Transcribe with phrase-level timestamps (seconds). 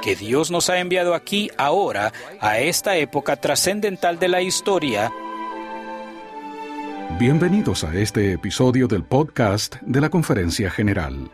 [0.00, 5.12] que Dios nos ha enviado aquí ahora, a esta época trascendental de la historia.
[7.18, 11.30] Bienvenidos a este episodio del podcast de la Conferencia General.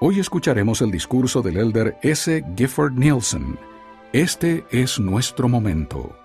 [0.00, 2.44] Hoy escucharemos el discurso del elder S.
[2.56, 3.58] Gifford Nielsen.
[4.12, 6.16] Este es nuestro momento.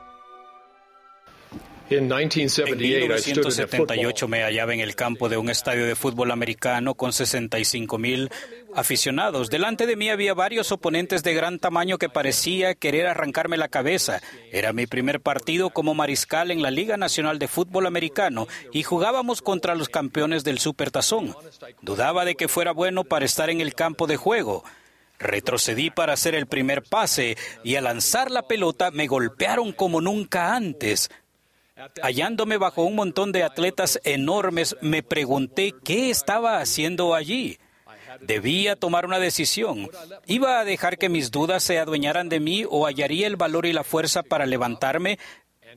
[1.89, 7.99] En 1978 me hallaba en el campo de un estadio de fútbol americano con 65
[7.99, 8.31] mil
[8.75, 9.49] aficionados.
[9.49, 14.21] Delante de mí había varios oponentes de gran tamaño que parecía querer arrancarme la cabeza.
[14.51, 19.41] Era mi primer partido como mariscal en la Liga Nacional de Fútbol Americano y jugábamos
[19.41, 21.35] contra los campeones del Supertazón.
[21.81, 24.63] Dudaba de que fuera bueno para estar en el campo de juego.
[25.19, 30.55] Retrocedí para hacer el primer pase y al lanzar la pelota me golpearon como nunca
[30.55, 31.09] antes.
[32.01, 37.57] Hallándome bajo un montón de atletas enormes, me pregunté qué estaba haciendo allí.
[38.21, 39.89] Debía tomar una decisión.
[40.25, 43.73] ¿Iba a dejar que mis dudas se adueñaran de mí o hallaría el valor y
[43.73, 45.19] la fuerza para levantarme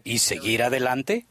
[0.05, 1.27] y seguir adelante?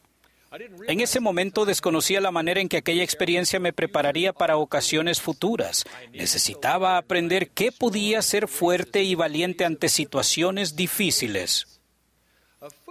[0.88, 5.84] En ese momento desconocía la manera en que aquella experiencia me prepararía para ocasiones futuras.
[6.14, 11.75] Necesitaba aprender qué podía ser fuerte y valiente ante situaciones difíciles.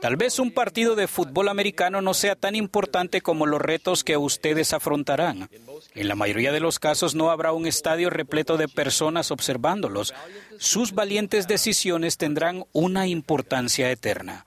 [0.05, 4.19] Tal vez un partido de fútbol americano no sea tan importante como los retos que
[4.19, 5.49] ustedes afrontarán.
[5.95, 10.13] En la mayoría de los casos no habrá un estadio repleto de personas observándolos.
[10.59, 14.45] Sus valientes decisiones tendrán una importancia eterna.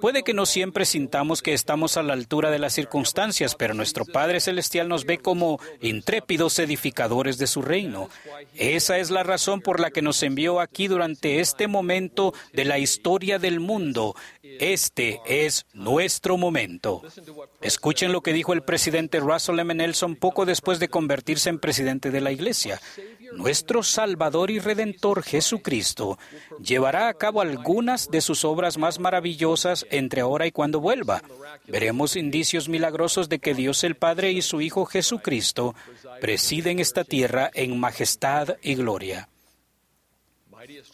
[0.00, 4.04] Puede que no siempre sintamos que estamos a la altura de las circunstancias, pero nuestro
[4.04, 8.08] Padre Celestial nos ve como intrépidos edificadores de su reino.
[8.54, 12.78] Esa es la razón por la que nos envió aquí durante este momento de la
[12.78, 14.16] historia del mundo.
[14.42, 17.02] Este es nuestro momento.
[17.60, 19.74] Escuchen lo que dijo el presidente Russell M.
[19.74, 22.80] Nelson poco después de convertirse en presidente de la Iglesia.
[23.36, 26.18] Nuestro Salvador y Redentor Jesucristo
[26.62, 31.22] llevará a cabo algunas de sus obras más maravillosas entre ahora y cuando vuelva.
[31.66, 35.74] Veremos indicios milagrosos de que Dios el Padre y su Hijo Jesucristo
[36.20, 39.28] presiden esta tierra en majestad y gloria.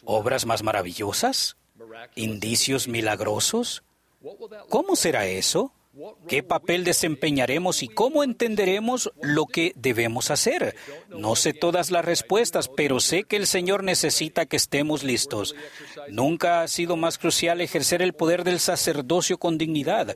[0.05, 1.57] ¿Obras más maravillosas?
[2.15, 3.83] ¿Indicios milagrosos?
[4.69, 5.73] ¿Cómo será eso?
[6.27, 10.75] ¿Qué papel desempeñaremos y cómo entenderemos lo que debemos hacer?
[11.09, 15.55] No sé todas las respuestas, pero sé que el Señor necesita que estemos listos.
[16.09, 20.15] Nunca ha sido más crucial ejercer el poder del sacerdocio con dignidad.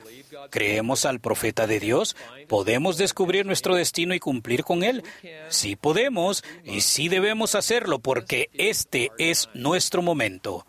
[0.51, 2.15] ¿Creemos al profeta de Dios?
[2.47, 5.03] ¿Podemos descubrir nuestro destino y cumplir con él?
[5.49, 10.65] Sí podemos y sí debemos hacerlo porque este es nuestro momento.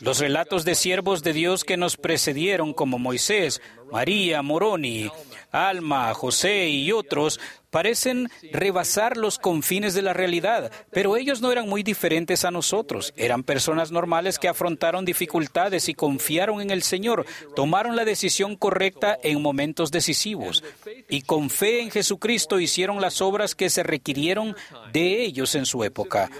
[0.00, 3.60] Los relatos de siervos de Dios que nos precedieron, como Moisés,
[3.92, 5.10] María, Moroni,
[5.52, 7.38] Alma, José y otros,
[7.68, 13.12] parecen rebasar los confines de la realidad, pero ellos no eran muy diferentes a nosotros.
[13.16, 19.18] Eran personas normales que afrontaron dificultades y confiaron en el Señor, tomaron la decisión correcta
[19.22, 20.64] en momentos decisivos
[21.08, 24.56] y con fe en Jesucristo hicieron las obras que se requirieron
[24.92, 26.30] de ellos en su época.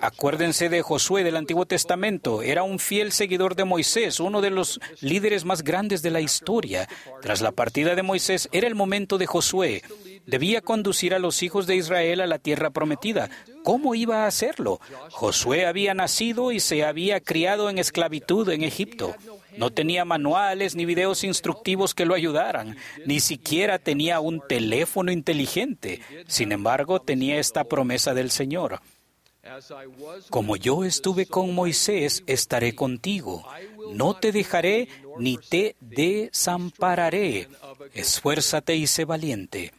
[0.00, 2.42] Acuérdense de Josué del Antiguo Testamento.
[2.42, 6.88] Era un fiel seguidor de Moisés, uno de los líderes más grandes de la historia.
[7.20, 9.82] Tras la partida de Moisés, era el momento de Josué.
[10.26, 13.30] Debía conducir a los hijos de Israel a la tierra prometida.
[13.64, 14.80] ¿Cómo iba a hacerlo?
[15.10, 19.14] Josué había nacido y se había criado en esclavitud en Egipto.
[19.56, 22.76] No tenía manuales ni videos instructivos que lo ayudaran.
[23.04, 26.00] Ni siquiera tenía un teléfono inteligente.
[26.26, 28.80] Sin embargo, tenía esta promesa del Señor.
[30.28, 33.46] Como yo estuve con Moisés, estaré contigo.
[33.92, 37.48] No te dejaré ni te desampararé.
[37.94, 39.72] Esfuérzate y sé valiente.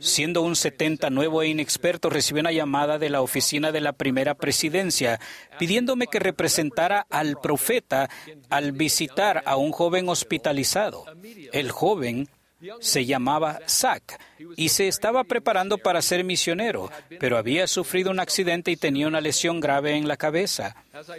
[0.00, 4.34] Siendo un 70 nuevo e inexperto, recibí una llamada de la oficina de la primera
[4.34, 5.20] presidencia
[5.58, 8.08] pidiéndome que representara al profeta
[8.48, 11.04] al visitar a un joven hospitalizado.
[11.52, 12.28] El joven
[12.80, 14.18] se llamaba Zach
[14.56, 19.20] y se estaba preparando para ser misionero, pero había sufrido un accidente y tenía una
[19.20, 20.76] lesión grave en la cabeza.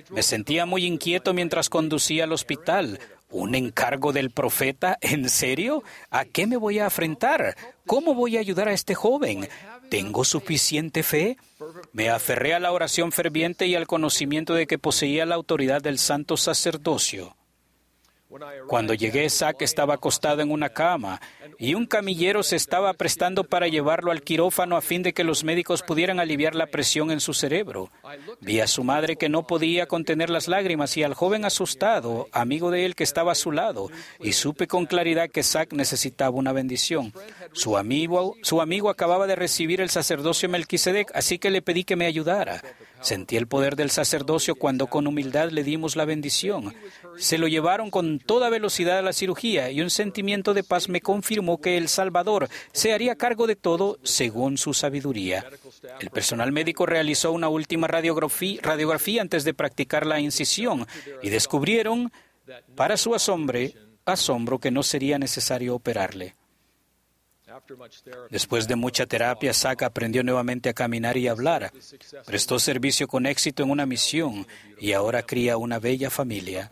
[0.10, 3.00] Me sentía muy inquieto mientras conducía al hospital.
[3.30, 4.98] ¿Un encargo del profeta?
[5.02, 5.84] ¿En serio?
[6.10, 7.56] ¿A qué me voy a enfrentar?
[7.86, 9.48] ¿Cómo voy a ayudar a este joven?
[9.90, 11.38] ¿Tengo suficiente fe?
[11.94, 15.98] Me aferré a la oración ferviente y al conocimiento de que poseía la autoridad del
[15.98, 17.36] santo sacerdocio.
[18.68, 21.20] Cuando llegué, Zack estaba acostado en una cama
[21.58, 25.44] y un camillero se estaba prestando para llevarlo al quirófano a fin de que los
[25.44, 27.90] médicos pudieran aliviar la presión en su cerebro.
[28.40, 32.72] Vi a su madre que no podía contener las lágrimas y al joven asustado, amigo
[32.72, 33.90] de él que estaba a su lado,
[34.20, 37.14] y supe con claridad que Zack necesitaba una bendición.
[37.52, 41.96] Su amigo, su amigo acababa de recibir el sacerdocio Melquisedec, así que le pedí que
[41.96, 42.62] me ayudara.
[43.02, 46.74] Sentí el poder del sacerdocio cuando con humildad le dimos la bendición.
[47.18, 51.02] Se lo llevaron con toda velocidad a la cirugía y un sentimiento de paz me
[51.02, 55.46] confirmó que el Salvador se haría cargo de todo según su sabiduría.
[56.00, 60.88] El personal médico realizó una última radiografía, antes de practicar la incisión
[61.22, 62.12] y descubrieron,
[62.76, 63.60] para su asombro,
[64.06, 66.36] asombro que no sería necesario operarle.
[68.30, 71.72] Después de mucha terapia, Saka aprendió nuevamente a caminar y hablar.
[72.26, 74.48] Prestó servicio con éxito en una misión
[74.80, 76.72] y ahora cría una bella familia.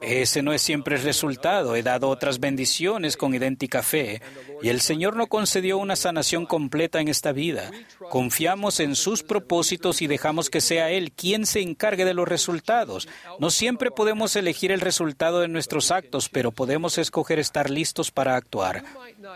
[0.00, 1.76] Ese no es siempre el resultado.
[1.76, 4.20] He dado otras bendiciones con idéntica fe
[4.62, 7.70] y el Señor no concedió una sanación completa en esta vida.
[8.10, 13.08] Confiamos en sus propósitos y dejamos que sea Él quien se encargue de los resultados.
[13.38, 18.36] No siempre podemos elegir el resultado de nuestros actos, pero podemos escoger estar listos para
[18.36, 18.84] actuar.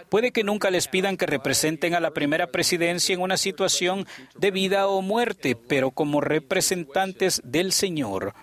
[0.08, 4.06] Puede que nunca les pidan que representen a la primera presidencia en una situación
[4.36, 8.34] de vida o muerte, pero como representantes del Señor,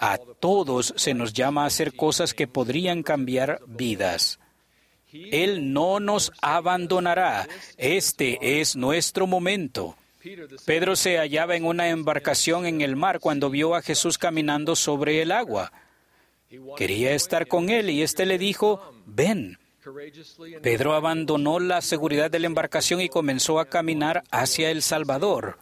[0.00, 4.38] a todos se nos llama a hacer cosas que podrían cambiar vidas.
[5.30, 7.48] Él no nos abandonará.
[7.76, 9.96] Este es nuestro momento.
[10.64, 15.22] Pedro se hallaba en una embarcación en el mar cuando vio a Jesús caminando sobre
[15.22, 15.72] el agua.
[16.76, 19.58] Quería estar con él y éste le dijo, ven.
[20.62, 25.58] Pedro abandonó la seguridad de la embarcación y comenzó a caminar hacia el Salvador.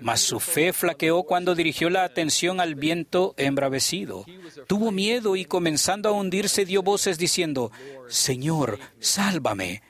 [0.00, 4.24] Mas su fe flaqueó cuando dirigió la atención al viento embravecido.
[4.66, 7.70] Tuvo miedo y comenzando a hundirse dio voces diciendo,
[8.08, 9.82] Señor, sálvame.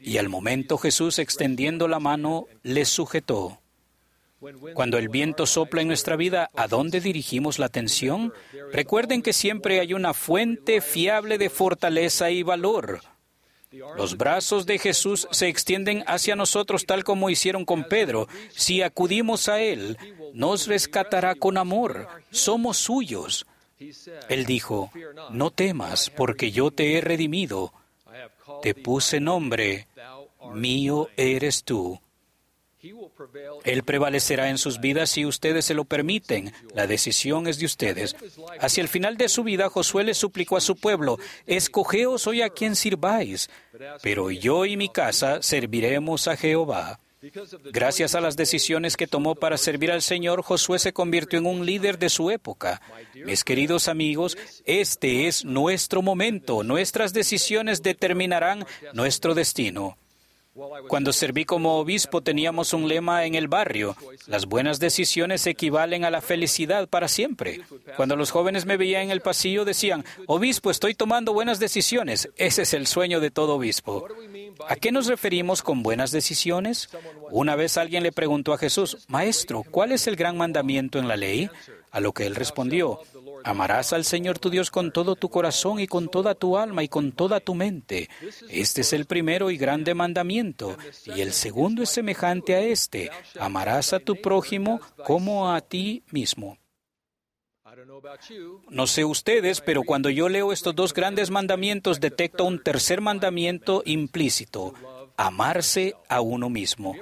[0.00, 3.60] Y al momento Jesús, extendiendo la mano, le sujetó.
[4.74, 8.32] Cuando el viento sopla en nuestra vida, ¿a dónde dirigimos la atención?
[8.72, 13.00] Recuerden que siempre hay una fuente fiable de fortaleza y valor.
[13.96, 18.28] Los brazos de Jesús se extienden hacia nosotros tal como hicieron con Pedro.
[18.50, 19.98] Si acudimos a Él,
[20.32, 22.08] nos rescatará con amor.
[22.30, 23.46] Somos suyos.
[24.28, 24.90] Él dijo,
[25.30, 27.72] no temas, porque yo te he redimido.
[28.62, 29.86] Te puse nombre,
[30.52, 32.00] mío eres tú.
[33.64, 36.52] Él prevalecerá en sus vidas si ustedes se lo permiten.
[36.74, 38.16] La decisión es de ustedes.
[38.60, 42.50] Hacia el final de su vida, Josué le suplicó a su pueblo, escogeos hoy a
[42.50, 43.50] quien sirváis,
[44.02, 47.00] pero yo y mi casa serviremos a Jehová.
[47.72, 51.66] Gracias a las decisiones que tomó para servir al Señor, Josué se convirtió en un
[51.66, 52.80] líder de su época.
[53.14, 56.62] Mis queridos amigos, este es nuestro momento.
[56.62, 59.96] Nuestras decisiones determinarán nuestro destino.
[60.88, 63.96] Cuando serví como obispo teníamos un lema en el barrio,
[64.26, 67.60] las buenas decisiones equivalen a la felicidad para siempre.
[67.96, 72.28] Cuando los jóvenes me veían en el pasillo decían, obispo, estoy tomando buenas decisiones.
[72.36, 74.06] Ese es el sueño de todo obispo.
[74.68, 76.88] ¿A qué nos referimos con buenas decisiones?
[77.30, 81.16] Una vez alguien le preguntó a Jesús, Maestro, ¿cuál es el gran mandamiento en la
[81.16, 81.50] ley?
[81.90, 83.00] A lo que él respondió,
[83.44, 86.88] Amarás al Señor tu Dios con todo tu corazón y con toda tu alma y
[86.88, 88.08] con toda tu mente.
[88.48, 90.76] Este es el primero y grande mandamiento.
[91.06, 93.10] Y el segundo es semejante a este.
[93.38, 96.58] Amarás a tu prójimo como a ti mismo.
[98.70, 103.82] No sé ustedes, pero cuando yo leo estos dos grandes mandamientos detecto un tercer mandamiento
[103.84, 104.74] implícito
[105.18, 106.94] amarse a uno mismo.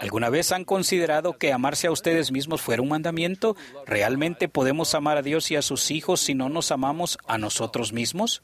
[0.00, 3.56] ¿Alguna vez han considerado que amarse a ustedes mismos fuera un mandamiento?
[3.86, 7.92] ¿Realmente podemos amar a Dios y a sus hijos si no nos amamos a nosotros
[7.92, 8.42] mismos?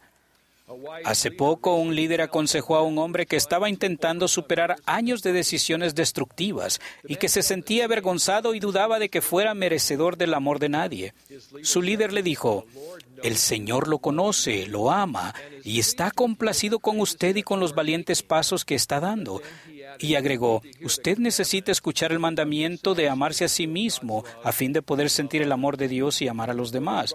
[1.04, 5.94] Hace poco un líder aconsejó a un hombre que estaba intentando superar años de decisiones
[5.94, 10.68] destructivas y que se sentía avergonzado y dudaba de que fuera merecedor del amor de
[10.68, 11.14] nadie.
[11.62, 12.66] Su líder le dijo,
[13.22, 15.34] el Señor lo conoce, lo ama
[15.64, 19.40] y está complacido con usted y con los valientes pasos que está dando.
[19.99, 24.83] Y agregó, usted necesita escuchar el mandamiento de amarse a sí mismo a fin de
[24.83, 27.14] poder sentir el amor de Dios y amar a los demás.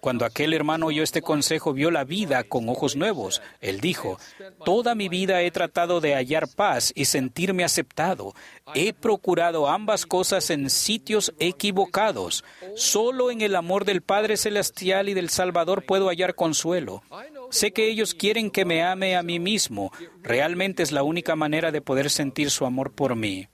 [0.00, 3.42] Cuando aquel hermano oyó este consejo, vio la vida con ojos nuevos.
[3.60, 4.18] Él dijo,
[4.64, 8.34] toda mi vida he tratado de hallar paz y sentirme aceptado.
[8.74, 12.44] He procurado ambas cosas en sitios equivocados.
[12.74, 17.02] Solo en el amor del Padre Celestial y del Salvador puedo hallar consuelo.
[17.50, 19.92] Sé que ellos quieren que me ame a mí mismo.
[20.22, 23.48] Realmente es la única manera de poder sentir su amor por mí.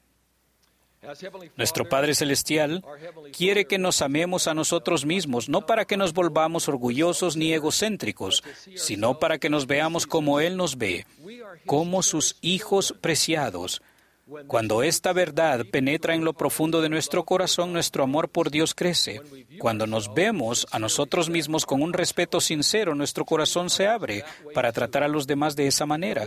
[1.57, 2.83] Nuestro Padre Celestial
[3.37, 8.43] quiere que nos amemos a nosotros mismos, no para que nos volvamos orgullosos ni egocéntricos,
[8.75, 11.07] sino para que nos veamos como Él nos ve,
[11.67, 13.83] como sus hijos preciados.
[14.47, 19.21] Cuando esta verdad penetra en lo profundo de nuestro corazón, nuestro amor por Dios crece.
[19.59, 24.73] Cuando nos vemos a nosotros mismos con un respeto sincero, nuestro corazón se abre para
[24.73, 26.27] tratar a los demás de esa manera.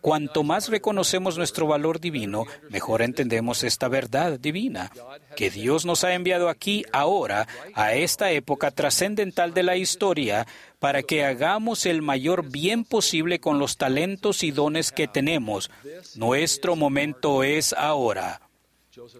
[0.00, 4.90] Cuanto más reconocemos nuestro valor divino, mejor entendemos esta verdad divina,
[5.36, 10.46] que Dios nos ha enviado aquí ahora, a esta época trascendental de la historia,
[10.78, 15.70] para que hagamos el mayor bien posible con los talentos y dones que tenemos.
[16.14, 18.45] Nuestro momento es ahora.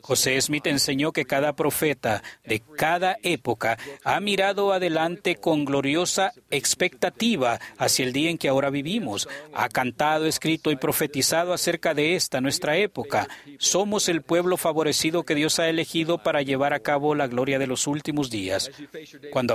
[0.03, 7.61] José Smith enseñó que cada profeta de cada época ha mirado adelante con gloriosa expectativa
[7.79, 9.29] hacia el día en que ahora vivimos.
[9.55, 13.29] Ha cantado, escrito y profetizado acerca de esta nuestra época.
[13.59, 17.67] Somos el pueblo favorecido que Dios ha elegido para llevar a cabo la gloria de
[17.67, 18.71] los últimos días.
[19.33, 19.55] Cuando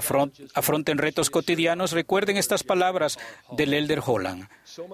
[0.54, 3.18] afronten retos cotidianos, recuerden estas palabras
[3.58, 4.48] del Elder Holland.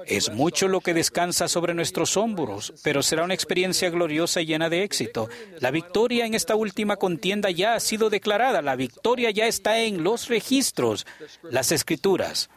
[0.05, 4.69] Es mucho lo que descansa sobre nuestros hombros, pero será una experiencia gloriosa y llena
[4.69, 5.26] de éxito.
[5.59, 10.03] La victoria en esta última contienda ya ha sido declarada, la victoria ya está en
[10.03, 11.05] los registros,
[11.43, 12.49] las escrituras.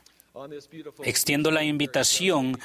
[1.05, 2.59] Extiendo la invitación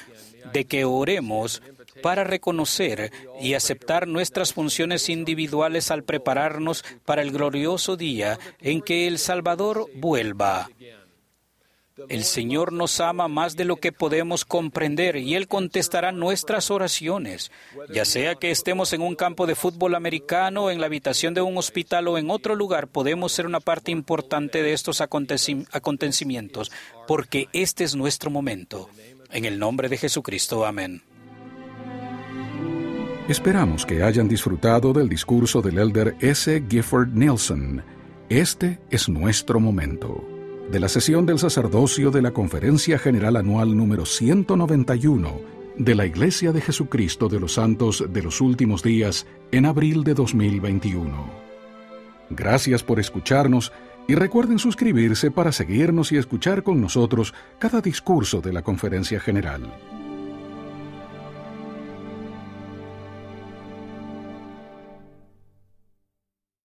[0.53, 1.62] de que oremos
[2.01, 9.07] para reconocer y aceptar nuestras funciones individuales al prepararnos para el glorioso día en que
[9.07, 10.69] el Salvador vuelva.
[12.10, 17.52] El Señor nos ama más de lo que podemos comprender y Él contestará nuestras oraciones,
[17.94, 21.58] ya sea que estemos en un campo de fútbol americano, en la habitación de un
[21.58, 26.72] hospital o en otro lugar, podemos ser una parte importante de estos acontecimientos,
[27.08, 28.90] porque este es nuestro momento.
[29.32, 31.02] En el nombre de Jesucristo, amén.
[33.30, 36.62] Esperamos que hayan disfrutado del discurso del elder S.
[36.70, 37.84] Gifford Nielsen.
[38.30, 40.35] Este es nuestro momento
[40.72, 45.39] de la sesión del sacerdocio de la Conferencia General Anual número 191
[45.77, 50.13] de la Iglesia de Jesucristo de los Santos de los Últimos Días en abril de
[50.13, 51.29] 2021.
[52.31, 53.72] Gracias por escucharnos
[54.07, 59.62] y recuerden suscribirse para seguirnos y escuchar con nosotros cada discurso de la Conferencia General.